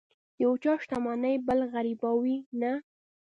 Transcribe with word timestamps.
د 0.03 0.03
یو 0.43 0.51
چا 0.63 0.73
شتمني 0.83 1.33
بل 1.47 1.59
غریبوي 1.73 2.37
نه. 2.61 2.73